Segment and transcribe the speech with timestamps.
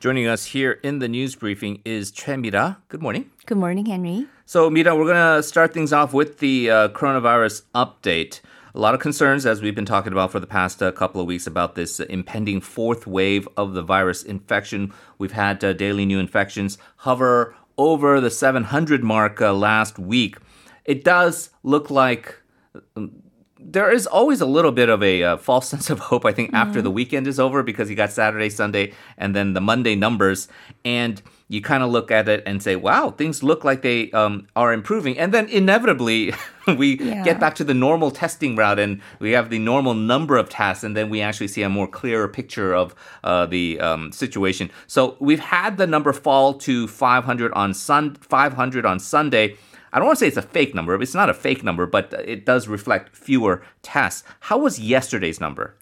[0.00, 2.78] Joining us here in the news briefing is Choi Mira.
[2.88, 3.32] Good morning.
[3.46, 4.28] Good morning, Henry.
[4.46, 8.40] So, Mira, we're going to start things off with the uh, coronavirus update.
[8.76, 11.26] A lot of concerns, as we've been talking about for the past uh, couple of
[11.26, 14.94] weeks, about this uh, impending fourth wave of the virus infection.
[15.18, 20.36] We've had uh, daily new infections hover over the 700 mark uh, last week.
[20.84, 22.36] It does look like
[22.94, 23.20] um,
[23.60, 26.52] there is always a little bit of a uh, false sense of hope, I think,
[26.54, 30.48] after the weekend is over because you got Saturday, Sunday, and then the Monday numbers.
[30.84, 34.46] And you kind of look at it and say, wow, things look like they um,
[34.54, 35.18] are improving.
[35.18, 36.34] And then inevitably,
[36.76, 37.24] we Yeah.
[37.24, 40.84] get back to the normal testing route and we have the normal number of tests.
[40.84, 42.94] And then we actually see a more clearer picture of
[43.24, 44.70] uh, the um, situation.
[44.86, 49.56] So we've had the number fall to 500 on, sun- 500 on Sunday.
[49.92, 51.00] I don't want to say it's a fake number.
[51.00, 54.24] It's not a fake number, but it does reflect fewer tests.
[54.40, 55.76] How was yesterday's number?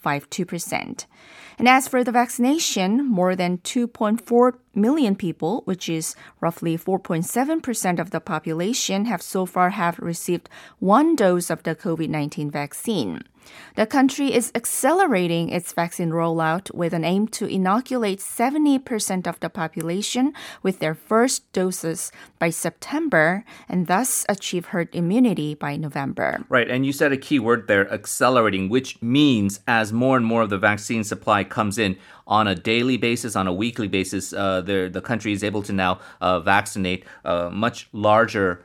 [0.01, 1.05] 1.52%.
[1.57, 8.11] And as for the vaccination, more than 2.4 million people, which is roughly 4.7% of
[8.11, 10.49] the population, have so far have received
[10.79, 13.23] one dose of the COVID-19 vaccine.
[13.75, 19.49] The country is accelerating its vaccine rollout with an aim to inoculate 70% of the
[19.49, 20.33] population
[20.63, 26.45] with their first doses by September and thus achieve herd immunity by November.
[26.49, 30.41] Right, and you said a key word there, accelerating, which means as more and more
[30.41, 34.61] of the vaccine supply comes in on a daily basis, on a weekly basis, uh,
[34.61, 38.63] the the country is able to now uh, vaccinate a much larger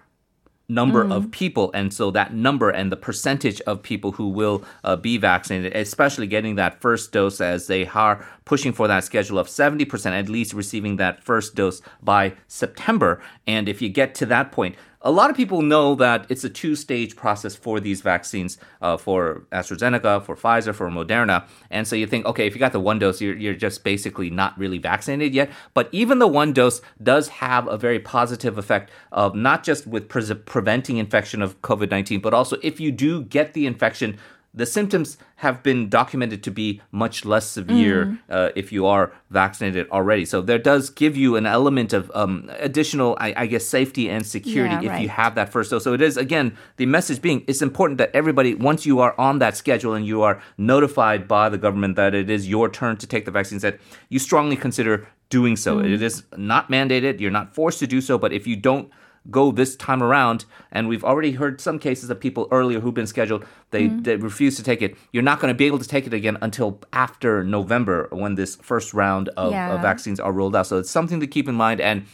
[0.68, 4.96] number of people and so that number and the percentage of people who will uh,
[4.96, 9.46] be vaccinated especially getting that first dose as they are pushing for that schedule of
[9.46, 13.20] 70% at least receiving that first dose by september.
[13.46, 16.48] And if you get to that point a lot of people know that it's a
[16.48, 22.06] two-stage process for these vaccines uh, for AstraZeneca, for Pfizer, for Moderna, and so you
[22.06, 25.34] think, okay, if you got the one dose, you're, you're just basically not really vaccinated
[25.34, 25.50] yet.
[25.74, 30.08] But even the one dose does have a very positive effect of not just with
[30.08, 34.18] pre- preventing infection of COVID-19, but also if you do get the infection.
[34.56, 39.88] The symptoms have been documented to be much less severe uh, if you are vaccinated
[39.90, 40.24] already.
[40.24, 44.24] So there does give you an element of um, additional, I, I guess, safety and
[44.24, 45.82] security Yeah, if you have that first dose.
[45.82, 49.40] So it is again the message being it's important that everybody once you are on
[49.40, 53.06] that schedule and you are notified by the government that it is your turn to
[53.06, 55.78] take the vaccine, that you strongly consider doing so.
[55.78, 55.94] Mm-hmm.
[55.94, 58.18] It is not mandated; you're not forced to do so.
[58.18, 58.90] But if you don't
[59.30, 63.06] go this time around, and we've already heard some cases of people earlier who've been
[63.06, 64.02] scheduled, they, Mm-hmm.
[64.02, 64.96] they refuse to take it.
[65.12, 68.56] You're not going to be able to take it again until after November when this
[68.56, 69.74] first round of, Yeah.
[69.74, 70.66] of vaccines are rolled out.
[70.66, 71.80] So it's something to keep in mind.
[71.80, 72.04] And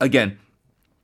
[0.00, 0.38] again,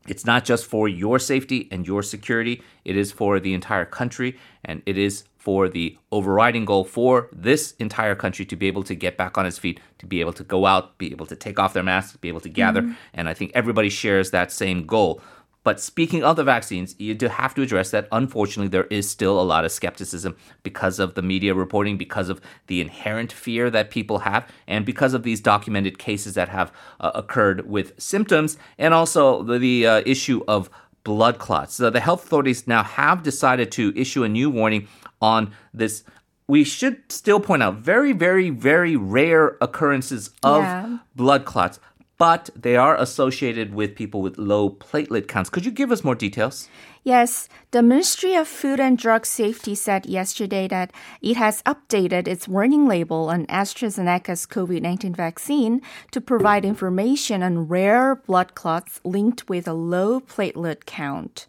[0.08, 4.36] it's not just for your safety and your security, it is for the entire country
[4.64, 8.96] and it is for the overriding goal for this entire country to be able to
[8.96, 11.60] get back on its feet, to be able to go out, be able to take
[11.60, 12.82] off their masks, be able to gather.
[13.14, 15.20] And I think everybody shares that same goal.
[15.62, 19.40] But speaking of the vaccines, you do have to address that unfortunately there is still
[19.40, 23.90] a lot of skepticism because of the media reporting, because of the inherent fear that
[23.90, 28.92] people have, and because of these documented cases that have uh, occurred with symptoms, and
[28.92, 30.70] also the, the uh, issue of
[31.06, 31.74] blood clots.
[31.74, 34.88] So the health authorities now have decided to issue a new warning
[35.20, 36.04] on this.
[36.48, 40.98] We should still point out very, very, very rare occurrences of Yeah.
[41.16, 41.80] blood clots,
[42.18, 45.50] but they are associated with people with low platelet counts.
[45.50, 46.68] Could you give us more details?
[47.02, 50.90] Yes, the Ministry of Food and Drug Safety said yesterday that
[51.22, 57.68] it has updated its warning label on AstraZeneca's COVID 19 vaccine to provide information on
[57.68, 61.46] rare blood clots linked with a low platelet count.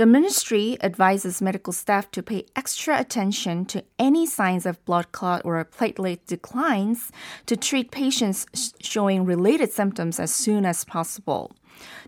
[0.00, 5.42] The ministry advises medical staff to pay extra attention to any signs of blood clot
[5.44, 7.12] or platelet declines
[7.44, 11.52] to treat patients showing related symptoms as soon as possible.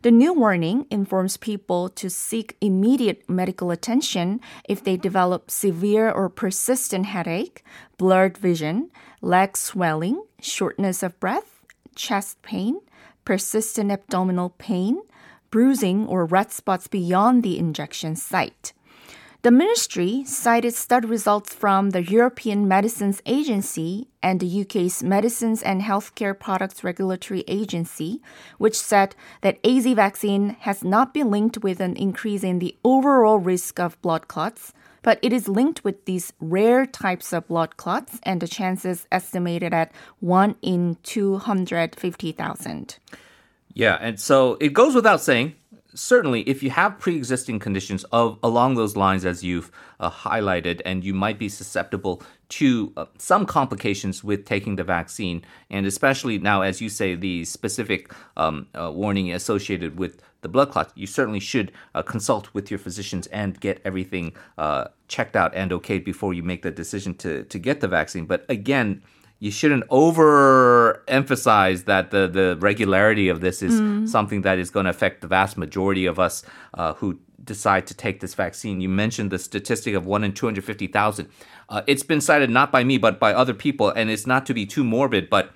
[0.00, 6.30] The new warning informs people to seek immediate medical attention if they develop severe or
[6.30, 7.62] persistent headache,
[7.98, 8.90] blurred vision,
[9.20, 11.60] leg swelling, shortness of breath,
[11.94, 12.80] chest pain,
[13.26, 15.02] persistent abdominal pain,
[15.52, 18.72] bruising, or red spots beyond the injection site.
[19.42, 25.82] The ministry cited study results from the European Medicines Agency and the UK's Medicines and
[25.82, 28.22] Healthcare Products Regulatory Agency,
[28.58, 33.40] which said that AZ vaccine has not been linked with an increase in the overall
[33.40, 34.72] risk of blood clots,
[35.02, 39.74] but it is linked with these rare types of blood clots and the chances estimated
[39.74, 39.90] at
[40.20, 42.98] 1 in 250,000.
[43.74, 45.54] Yeah, and so it goes without saying
[45.94, 49.70] certainly if you have pre-existing conditions of along those lines as you've
[50.00, 55.44] uh, highlighted and you might be susceptible to uh, some complications with taking the vaccine
[55.70, 60.70] and especially now as you say the specific um, uh, warning associated with the blood
[60.70, 65.54] clot you certainly should uh, consult with your physicians and get everything uh, checked out
[65.54, 68.24] and okayed before you make the decision to, to get the vaccine.
[68.24, 69.02] But again
[69.42, 74.08] you shouldn't overemphasize that the, the regularity of this is mm.
[74.08, 76.44] something that is going to affect the vast majority of us
[76.74, 78.80] uh, who decide to take this vaccine.
[78.80, 81.28] You mentioned the statistic of 1 in 250,000.
[81.68, 84.54] Uh, it's been cited not by me, but by other people, and it's not to
[84.54, 85.50] be too morbid, but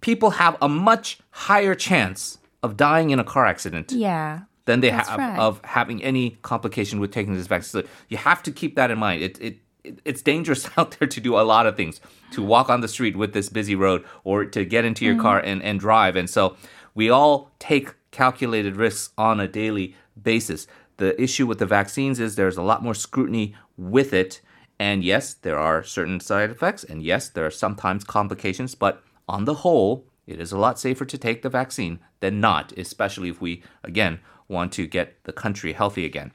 [0.00, 3.92] people have a much higher chance of dying in a car accident.
[3.92, 4.44] Yeah.
[4.64, 5.38] Than they have right.
[5.38, 7.82] of having any complication with taking this vaccine.
[7.82, 9.22] So you have to keep that in mind.
[9.22, 12.00] It, it it's dangerous out there to do a lot of things
[12.32, 15.22] to walk on the street with this busy road or to get into your mm.
[15.22, 16.16] car and, and drive.
[16.16, 16.56] And so
[16.94, 20.66] we all take calculated risks on a daily basis.
[20.96, 24.40] The issue with the vaccines is there's a lot more scrutiny with it.
[24.80, 26.84] And yes there are certain side effects.
[26.84, 28.74] And yes there are sometimes complications.
[28.74, 32.72] But on the whole it is a lot safer to take the vaccine than not
[32.76, 36.32] especially if we again want to get the country healthy again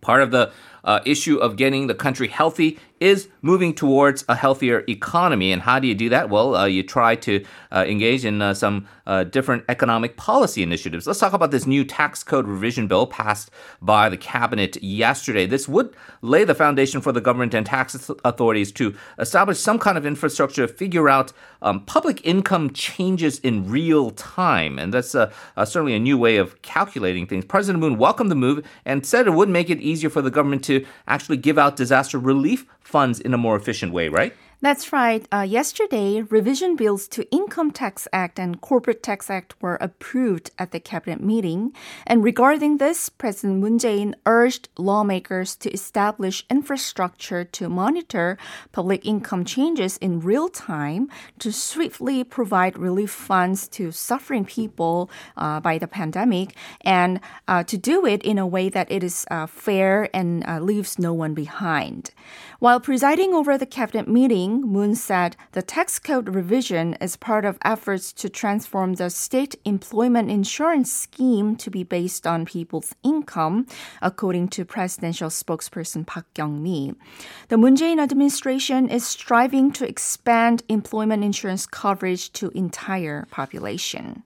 [0.00, 0.52] Part of the
[0.84, 5.52] uh, issue of getting the country healthy is moving towards a healthier economy.
[5.52, 6.30] And how do you do that?
[6.30, 11.06] Well, uh, you try to uh, engage in uh, some uh, different economic policy initiatives.
[11.06, 13.50] Let's talk about this new tax code revision bill passed
[13.80, 15.46] by the cabinet yesterday.
[15.46, 19.98] This would lay the foundation for the government and tax authorities to establish some kind
[19.98, 21.32] of infrastructure to figure out
[21.62, 24.78] um, public income changes in real time.
[24.78, 25.30] And that's uh,
[25.64, 27.44] certainly a new way of calculating things.
[27.44, 30.64] President Moon welcomed the move and said it would make it easier for the government
[30.64, 34.34] to actually give out disaster relief funds in a more efficient way, right?
[34.66, 35.24] That's right.
[35.32, 40.72] Uh, yesterday, revision bills to Income Tax Act and Corporate Tax Act were approved at
[40.72, 41.72] the cabinet meeting.
[42.04, 48.38] And regarding this, President Moon Jae-in urged lawmakers to establish infrastructure to monitor
[48.72, 55.60] public income changes in real time to swiftly provide relief funds to suffering people uh,
[55.60, 59.46] by the pandemic and uh, to do it in a way that it is uh,
[59.46, 62.10] fair and uh, leaves no one behind.
[62.58, 67.58] While presiding over the cabinet meeting, Moon said the tax code revision is part of
[67.64, 73.66] efforts to transform the state employment insurance scheme to be based on people's income,
[74.00, 76.94] according to presidential spokesperson Park Kyung-mi.
[77.48, 84.22] The Moon Jae-in administration is striving to expand employment insurance coverage to entire population.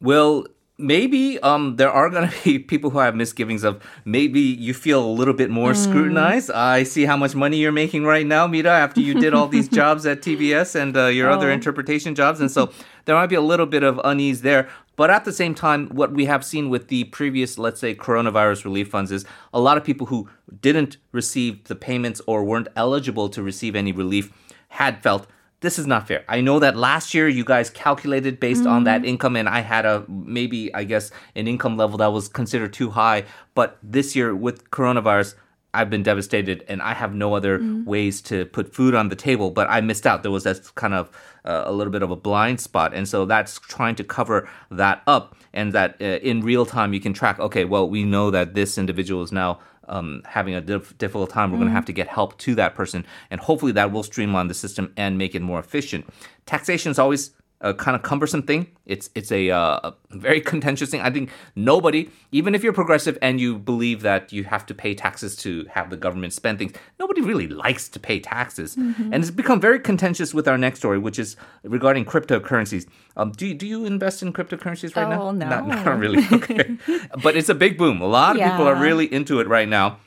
[0.00, 0.46] Will
[0.80, 5.04] maybe um, there are going to be people who have misgivings of maybe you feel
[5.04, 5.76] a little bit more mm.
[5.76, 6.50] scrutinized.
[6.50, 9.68] I see how much money you're making right now, Mira, after you did all these
[9.80, 11.34] jobs at TBS and uh, your oh.
[11.34, 12.40] other interpretation jobs.
[12.40, 12.72] And so
[13.04, 14.68] there might be a little bit of unease there.
[14.96, 18.64] But at the same time, what we have seen with the previous, let's say, coronavirus
[18.64, 20.28] relief funds is a lot of people who
[20.60, 24.30] didn't receive the payments or weren't eligible to receive any relief
[24.68, 25.26] had felt
[25.60, 26.24] this is not fair.
[26.28, 28.70] I know that last year you guys calculated based mm-hmm.
[28.70, 29.10] on that mm-hmm.
[29.10, 32.90] income, and I had a maybe, I guess, an income level that was considered too
[32.90, 33.24] high.
[33.54, 35.34] But this year with coronavirus,
[35.72, 37.84] I've been devastated and I have no other mm.
[37.84, 40.22] ways to put food on the table, but I missed out.
[40.22, 41.10] There was that kind of
[41.44, 42.92] uh, a little bit of a blind spot.
[42.92, 47.00] And so that's trying to cover that up and that uh, in real time you
[47.00, 50.96] can track, okay, well, we know that this individual is now um, having a diff-
[50.96, 51.60] difficult time, we're mm.
[51.60, 53.04] going to have to get help to that person.
[53.30, 56.08] And hopefully that will streamline the system and make it more efficient.
[56.46, 57.32] Taxation is always
[57.62, 58.66] a kind of cumbersome thing.
[58.86, 61.00] It's it's a, uh, a very contentious thing.
[61.00, 64.94] I think nobody, even if you're progressive and you believe that you have to pay
[64.94, 68.76] taxes to have the government spend things, nobody really likes to pay taxes.
[68.76, 72.86] And it's become very contentious with our next story, which is regarding cryptocurrencies.
[73.16, 75.22] Um, do you, do you invest in cryptocurrencies right now?
[75.22, 75.48] Oh, no.
[75.48, 76.24] Not, not really.
[76.40, 76.78] Okay,
[77.22, 78.00] but it's a big boom.
[78.00, 79.98] A lot of people are really into it right now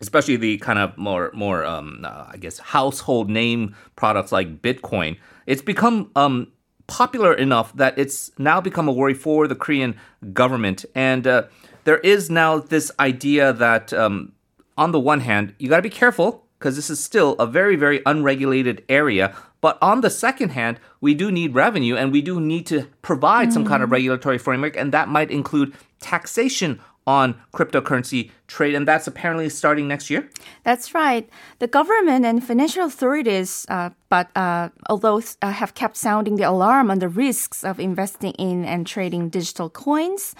[0.00, 5.16] especially the kind of more more um, uh, I guess household name products like Bitcoin.
[5.46, 6.52] It's become um,
[6.86, 9.96] popular enough that it's now become a worry for the Korean
[10.32, 11.44] government, and uh,
[11.84, 14.32] there is now this idea that um,
[14.76, 17.76] on the one hand you got to be careful because this is still a very
[17.76, 19.34] very unregulated area.
[19.60, 23.50] But on the second hand, we do need revenue and we do need to provide
[23.50, 29.06] some kind of regulatory framework, and that might include taxation on cryptocurrency trade, and that's
[29.06, 30.28] apparently starting next year.
[30.62, 31.28] That's right.
[31.58, 36.90] The government and financial authorities, uh, but uh, although uh, have kept sounding the alarm
[36.90, 40.34] on the risks of investing in and trading digital coins,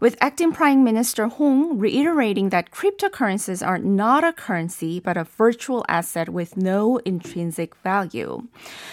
[0.00, 5.84] with acting Prime Minister Hong reiterating that cryptocurrencies are not a currency but a virtual
[5.88, 8.48] asset with no intrinsic value.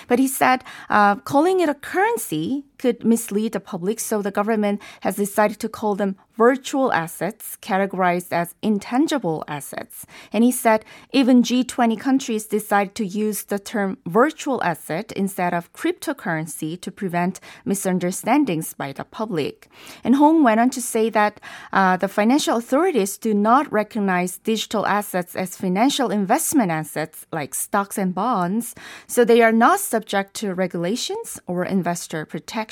[0.07, 4.81] But he said uh, calling it a currency could mislead the public, so the government
[5.01, 10.05] has decided to call them virtual assets categorized as intangible assets.
[10.31, 15.73] And he said even G20 countries decided to use the term virtual asset instead of
[15.73, 19.67] cryptocurrency to prevent misunderstandings by the public.
[20.03, 21.41] And Hong went on to say that
[21.73, 27.97] uh, the financial authorities do not recognize digital assets as financial investment assets like stocks
[27.97, 28.75] and bonds,
[29.07, 32.66] so they are not subject to regulations or investor protection.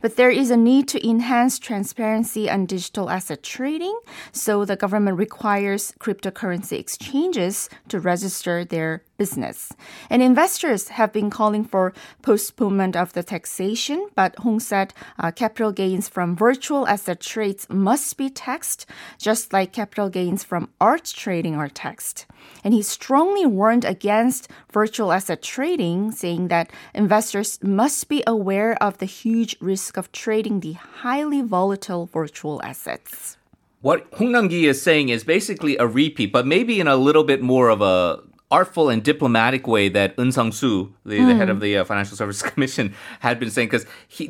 [0.00, 3.98] But there is a need to enhance transparency on digital asset trading,
[4.32, 9.72] so the government requires cryptocurrency exchanges to register their business.
[10.10, 11.92] And investors have been calling for
[12.22, 18.16] postponement of the taxation, but Hong said uh, capital gains from virtual asset trades must
[18.16, 18.86] be taxed,
[19.18, 22.26] just like capital gains from art trading are taxed.
[22.62, 28.98] And he strongly warned against virtual asset trading, saying that investors must be aware of
[28.98, 33.36] the huge risk of trading the highly volatile virtual assets.
[33.80, 37.42] What Hong Nam-ki is saying is basically a repeat, but maybe in a little bit
[37.42, 38.22] more of a
[38.58, 42.42] artful and diplomatic way that Eun Sung-soo, the, the head of the uh, Financial Services
[42.52, 43.68] Commission, had been saying.
[43.68, 43.86] Because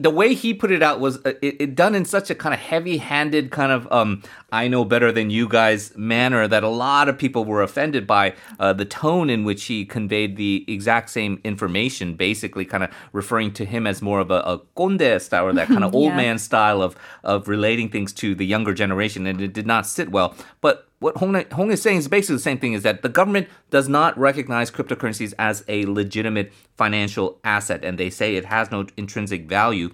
[0.09, 2.55] the way he put it out was uh, it, it done in such a kind
[2.57, 7.09] of heavy-handed kind of um, I know better than you guys manner that a lot
[7.11, 8.25] of people were offended by
[8.59, 13.53] uh, the tone in which he conveyed the exact same information, basically kind of referring
[13.55, 16.17] to him as more of a, a kkondae style or that kind of old Yeah.
[16.25, 16.97] man style of
[17.33, 20.35] of relating things to the younger generation, and it did not sit well.
[20.61, 23.49] But what Hong, Hong is saying is basically the same thing: is that the government
[23.71, 28.87] does not recognize cryptocurrencies as a legitimate financial asset, and they say it has no
[28.97, 29.91] intrinsic value,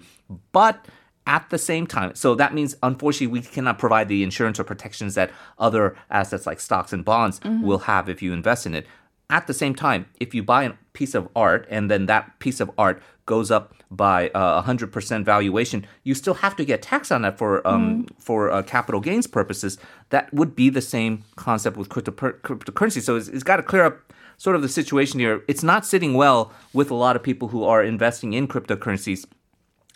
[0.51, 0.85] but
[1.27, 5.13] at the same time, so that means unfortunately we cannot provide the insurance or protections
[5.15, 7.61] that other assets like stocks and bonds mm-hmm.
[7.61, 8.87] will have if you invest in it.
[9.31, 12.59] At the same time, if you buy a piece of art and then that piece
[12.59, 17.21] of art goes up by uh, 100% valuation, you still have to get tax on
[17.21, 19.77] that for um, for uh, capital gains purposes.
[20.09, 23.01] That would be the same concept with crypto- cryptocurrency.
[23.01, 25.43] So it's, it's got to clear up sort of the situation here.
[25.47, 29.25] It's not sitting well with a lot of people who are investing in cryptocurrencies.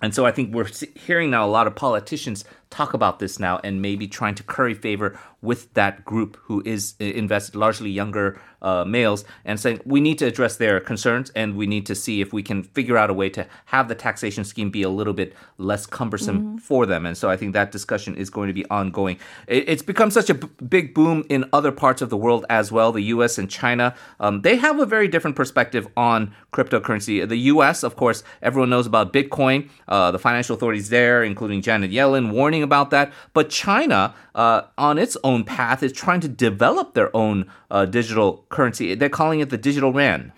[0.01, 3.59] And so I think we're hearing now a lot of politicians talk about this now
[3.63, 8.39] and maybe trying to curry favor with that group who is uh, invested largely younger
[8.61, 12.19] uh, males and saying we need to address their concerns and we need to see
[12.19, 15.13] if we can figure out a way to have the taxation scheme be a little
[15.13, 17.05] bit less cumbersome for them.
[17.05, 19.19] And so I think that discussion is going to be ongoing.
[19.47, 22.71] It, it's become such a b- big boom in other parts of the world as
[22.71, 22.91] well.
[22.91, 27.27] The US and China, um, they have a very different perspective on cryptocurrency.
[27.27, 29.69] The US, of course, everyone knows about Bitcoin.
[29.87, 33.11] Uh, the financial authorities there, including Janet Yellen, warning about that.
[33.33, 38.45] But China, uh, on its own path, is trying to develop their own uh, digital
[38.49, 38.95] currency.
[38.95, 40.31] They're calling it the digital yuan.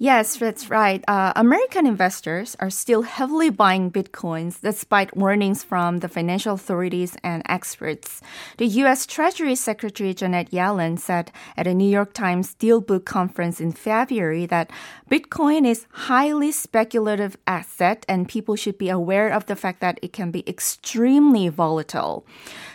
[0.00, 1.04] Yes, that's right.
[1.06, 7.42] Uh, American investors are still heavily buying bitcoins despite warnings from the financial authorities and
[7.46, 8.20] experts.
[8.58, 9.06] The U.S.
[9.06, 14.70] Treasury Secretary Janet Yellen said at a New York Times Dealbook conference in February that
[15.08, 20.12] Bitcoin is highly speculative asset and people should be aware of the fact that it
[20.12, 21.63] can be extremely volatile.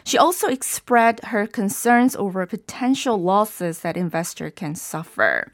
[0.03, 5.51] She also expressed her concerns over potential losses that investors can suffer.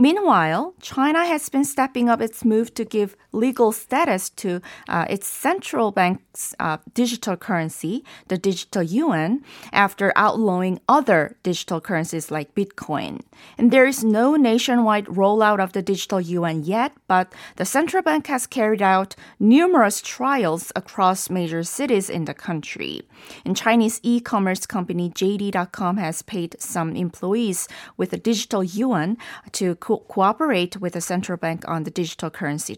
[0.00, 5.26] Meanwhile, China has been stepping up its move to give legal status to uh, its
[5.26, 9.42] central bank's uh, digital currency, the digital yuan,
[9.72, 13.20] after outlawing other digital currencies like Bitcoin.
[13.56, 18.26] And there is no nationwide rollout of the digital yuan yet, but the central bank
[18.26, 23.02] has carried out numerous trials across major cities in the country.
[23.44, 29.16] And Chinese e-commerce company JD.com has paid some employees with the digital yuan
[29.52, 32.76] to co- cooperate with the central bank on the digital currency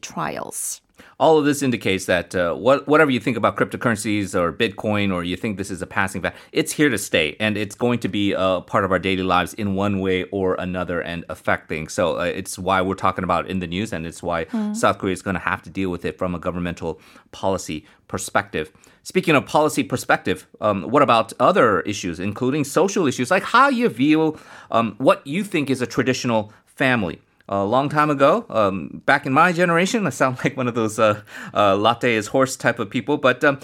[0.50, 0.80] trials.
[1.18, 5.22] All of this indicates that uh, what, whatever you think about cryptocurrencies or Bitcoin, or
[5.22, 8.08] you think this is a passing fad, it's here to stay, and it's going to
[8.08, 11.92] be a part of our daily lives in one way or another and affect things.
[11.92, 14.76] So uh, it's why we're talking about in the news, and it's why mm.
[14.76, 17.00] South Korea is going to have to deal with it from a governmental
[17.32, 18.70] policy perspective.
[19.02, 23.88] Speaking of policy perspective, um, what about other issues, including social issues, like how you
[23.88, 24.38] view
[24.70, 27.20] um, what you think is a traditional family?
[27.50, 30.06] A long time ago, um, back in my generation.
[30.06, 31.20] I sound like one of those uh,
[31.52, 33.60] uh, latte is horse type of people, but um,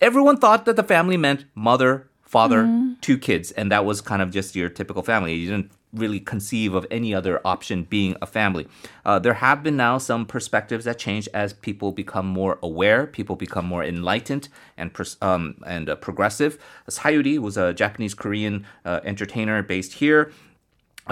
[0.00, 3.00] everyone thought that the family meant mother, father, mm.
[3.00, 5.34] two kids, and that was kind of just your typical family.
[5.34, 8.66] You didn't really conceive of any other option being a family.
[9.04, 13.36] Uh, there have been now some perspectives that change as people become more aware, people
[13.36, 14.90] become more enlightened and
[15.22, 16.58] um, and uh, progressive.
[16.90, 20.32] Sayuri was a Japanese Korean uh, entertainer based here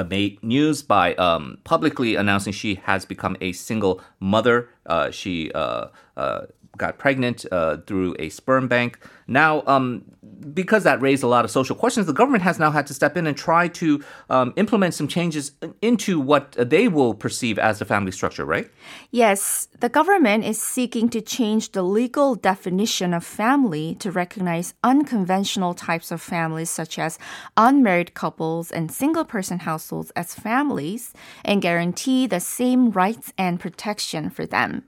[0.03, 4.69] made news by um, publicly announcing she has become a single mother.
[4.87, 8.99] Uh, she uh, uh got pregnant uh, through a sperm bank.
[9.27, 10.05] Now, um,
[10.53, 13.17] because that raised a lot of social questions, the government has now had to step
[13.17, 17.85] in and try to um, implement some changes into what they will perceive as the
[17.85, 18.71] family structure, right?
[19.11, 25.75] Yes, the government is seeking to change the legal definition of family to recognize unconventional
[25.75, 27.19] types of families, such as
[27.57, 31.13] unmarried couples and single person households, as families
[31.45, 34.85] and guarantee the same rights and protection for them.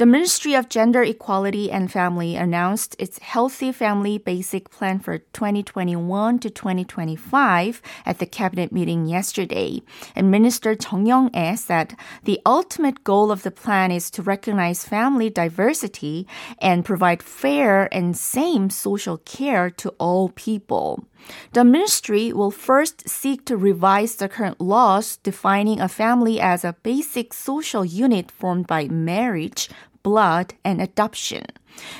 [0.00, 6.38] The Ministry of Gender Equality and Family announced its Healthy Family Basic Plan for 2021
[6.38, 9.82] to 2025 at the cabinet meeting yesterday.
[10.16, 15.28] And Minister Chung Young-ae said the ultimate goal of the plan is to recognize family
[15.28, 16.26] diversity
[16.60, 21.04] and provide fair and same social care to all people.
[21.52, 26.76] The ministry will first seek to revise the current laws defining a family as a
[26.82, 29.68] basic social unit formed by marriage,
[30.02, 31.44] blood, and adoption.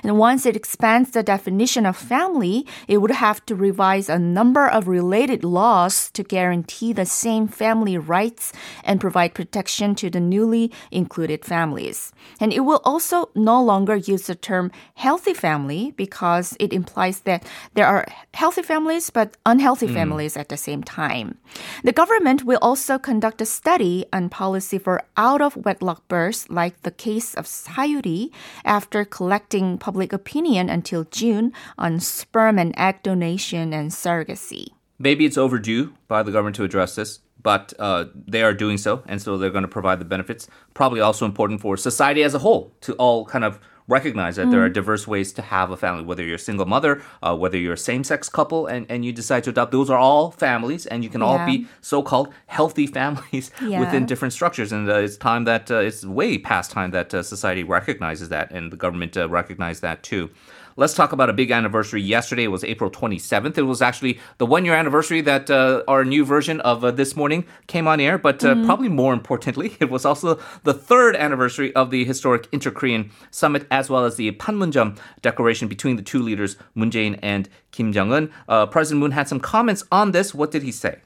[0.02, 4.66] And once it expands the definition of family, it would have to revise a number
[4.66, 8.52] of related laws to guarantee the same family rights
[8.84, 12.12] and provide protection to the newly included families.
[12.40, 17.45] And it will also no longer use the term healthy family because it implies that
[17.75, 19.95] there are healthy families but unhealthy mm.
[19.95, 21.38] families at the same time.
[21.84, 26.82] The government will also conduct a study on policy for out of wedlock births, like
[26.82, 28.30] the case of Sayuri,
[28.64, 34.68] after collecting public opinion until June on sperm and egg donation and surrogacy.
[34.99, 39.02] Maybe it's overdue by the government to address this, but uh, they are doing so,
[39.06, 40.46] and so they're going to provide the benefits.
[40.75, 44.50] Probably also important for society as a whole to all kind of recognize that mm.
[44.50, 44.75] there are mm.
[44.75, 47.78] diverse ways to have a family, whether you're a single mother, uh, whether you're a
[47.78, 49.73] same sex couple, and, and you decide to adopt.
[49.73, 51.26] Those are all families, and you can yeah.
[51.26, 53.80] all be so called healthy families yeah.
[53.80, 54.73] within different structures.
[54.73, 58.50] And uh, it's time that uh, it's way past time that uh, society recognizes that,
[58.50, 60.30] and the government uh, recognizes that too.
[60.76, 62.00] Let's talk about a big anniversary.
[62.00, 63.59] Yesterday was April 27th.
[63.59, 67.17] It was actually the one year anniversary that uh, our new version of uh, This
[67.17, 68.67] Morning came on air, but uh, mm-hmm.
[68.67, 73.67] probably more importantly, it was also the third anniversary of the historic Inter Korean Summit,
[73.71, 78.13] as well as the Panmunjom Declaration between the two leaders, Moon Jae-in and Kim Jong
[78.13, 78.33] un.
[78.49, 80.35] Uh, President Moon had some comments on this.
[80.35, 80.99] What did he say?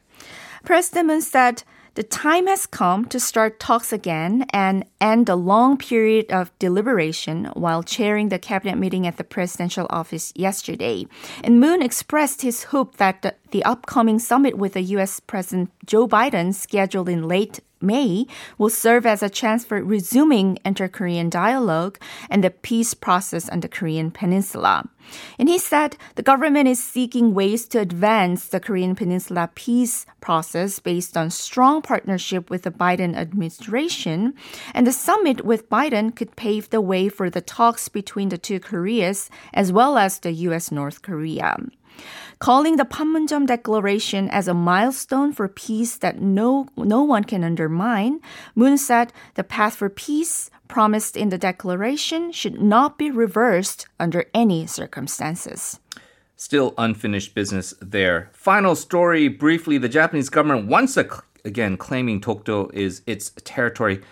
[0.64, 1.62] President Moon said,
[1.94, 7.46] the time has come to start talks again and end a long period of deliberation
[7.54, 11.06] while chairing the cabinet meeting at the presidential office yesterday.
[11.42, 15.20] And Moon expressed his hope that the, the upcoming summit with the U.S.
[15.20, 18.26] President Joe Biden, scheduled in late May
[18.58, 21.98] will serve as a chance for resuming inter Korean dialogue
[22.30, 24.88] and the peace process on the Korean Peninsula.
[25.38, 30.78] And he said the government is seeking ways to advance the Korean Peninsula peace process
[30.78, 34.34] based on strong partnership with the Biden administration.
[34.72, 38.60] And the summit with Biden could pave the way for the talks between the two
[38.60, 40.72] Koreas as well as the U.S.
[40.72, 41.58] North Korea
[42.38, 48.20] calling the Panmunjom Declaration as a milestone for peace that no, no one can undermine,
[48.54, 54.24] Moon said the path for peace promised in the declaration should not be reversed under
[54.34, 55.78] any circumstances.
[56.36, 58.28] Still unfinished business there.
[58.32, 60.98] Final story briefly the Japanese government once
[61.44, 64.02] again claiming Dokdo is its territory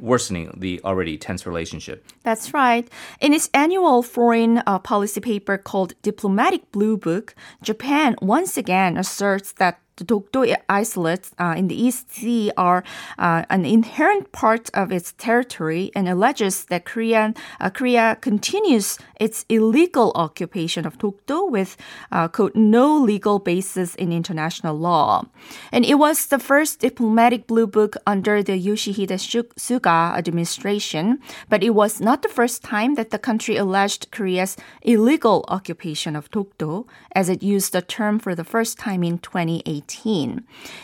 [0.00, 2.06] worsening the already tense relationship.
[2.22, 2.88] That's right.
[3.20, 9.52] In its annual foreign uh, policy paper called Diplomatic Blue Book, Japan once again asserts
[9.52, 12.82] that the Dokdo islets uh, in the East Sea are
[13.18, 19.44] uh, an inherent part of its territory and alleges that Korea, uh, Korea continues its
[19.48, 21.76] illegal occupation of Dokdo with,
[22.10, 25.26] uh, quote, no legal basis in international law.
[25.70, 31.70] And it was the first diplomatic blue book under the Yoshihide Suga administration, but it
[31.70, 37.28] was not the first time that the country alleged Korea's illegal occupation of Dokdo, as
[37.28, 39.89] it used the term for the first time in 2018.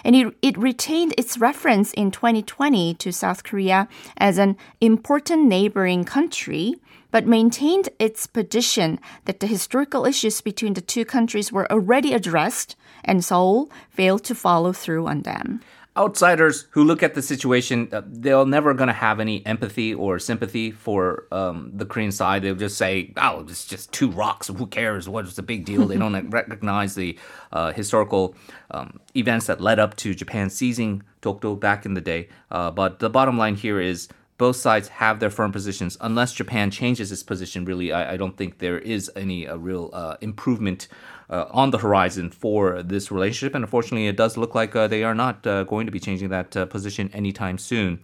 [0.04, 6.04] And it, it retained its reference in 2020 to South Korea as an important neighboring
[6.04, 6.76] country
[7.12, 12.76] but maintained its position that the historical issues between the two countries were already addressed
[13.04, 15.60] and Seoul failed to follow through on them
[15.96, 20.18] outsiders who look at the situation, uh, they're never going to have any empathy or
[20.18, 22.42] sympathy for um, the Korean side.
[22.42, 24.48] They'll just say, "Oh, it's just two rocks.
[24.48, 25.08] Who cares?
[25.08, 27.18] What's the big deal?" they don't recognize the
[27.52, 28.34] uh, historical
[28.70, 32.28] um, events that led up to Japan seizing Dokdo back in the day.
[32.50, 35.96] Uh, but the bottom line here is both sides have their firm positions.
[36.00, 39.90] Unless Japan changes its position, really, I, I don't think there is any a real
[39.92, 40.88] uh, improvement
[41.30, 43.54] uh, on the horizon for this relationship.
[43.54, 46.28] And unfortunately, it does look like uh, they are not uh, going to be changing
[46.30, 48.00] that uh, position anytime soon.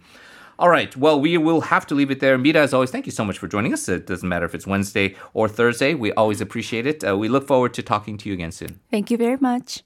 [0.59, 0.95] All right.
[0.95, 2.37] Well, we will have to leave it there.
[2.37, 3.89] Mira, as always, thank you so much for joining us.
[3.89, 5.93] It doesn't matter if it's Wednesday or Thursday.
[5.93, 7.03] We always appreciate it.
[7.17, 8.79] We look forward to talking to you again soon.
[8.91, 9.83] Thank you very much.